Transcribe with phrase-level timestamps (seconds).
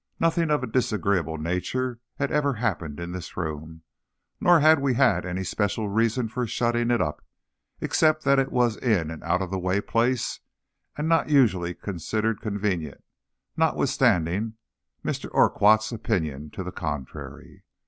[0.19, 3.83] Nothing of a disagreeable nature had ever happened in this room,
[4.39, 7.23] nor had we had any special reason for shutting it up,
[7.81, 10.39] except that it was in an out of the way place,
[10.97, 13.03] and not usually considered convenient,
[13.55, 14.55] notwithstanding
[15.05, 15.29] Mr.
[15.35, 17.63] Urquhart's opinion to the contrary.